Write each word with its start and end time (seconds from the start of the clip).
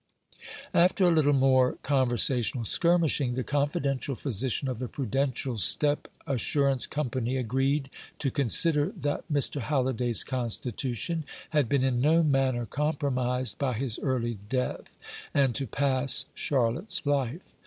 After 0.73 1.03
a 1.03 1.11
little 1.11 1.31
more 1.31 1.77
conversational 1.83 2.65
skirmishing, 2.65 3.35
the 3.35 3.43
confidential 3.43 4.15
physician 4.15 4.67
of 4.67 4.79
the 4.79 4.87
Prudential 4.87 5.59
Step 5.59 6.07
Assurance 6.25 6.87
Company 6.87 7.37
agreed 7.37 7.91
to 8.17 8.31
consider 8.31 8.91
that 8.97 9.31
Mr. 9.31 9.61
Halliday's 9.61 10.23
constitution 10.23 11.23
had 11.51 11.69
been 11.69 11.83
in 11.83 12.01
no 12.01 12.23
manner 12.23 12.65
compromised 12.65 13.59
by 13.59 13.73
his 13.73 13.99
early 13.99 14.39
death, 14.49 14.97
and 15.35 15.53
to 15.53 15.67
pass 15.67 16.25
Charlotte's 16.33 17.05
life. 17.05 17.53